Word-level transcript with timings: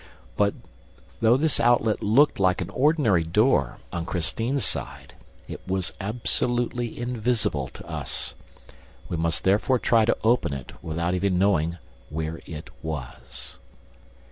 But, 0.35 0.55
though 1.19 1.37
this 1.37 1.59
outlet 1.59 2.01
looked 2.01 2.39
like 2.39 2.59
an 2.59 2.71
ordinary 2.71 3.21
door 3.21 3.77
on 3.93 4.07
Christine's 4.07 4.65
side, 4.65 5.13
it 5.47 5.61
was 5.67 5.93
absolutely 6.01 6.99
invisible 6.99 7.67
to 7.67 7.87
us. 7.87 8.33
We 9.09 9.17
must 9.17 9.43
therefore 9.43 9.77
try 9.77 10.05
to 10.05 10.17
open 10.23 10.53
it 10.53 10.71
without 10.83 11.13
even 11.13 11.37
knowing 11.37 11.77
where 12.09 12.39
it 12.47 12.71
was. 12.81 13.59